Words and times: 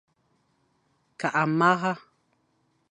Ke 1.19 1.27
mara, 1.59 1.93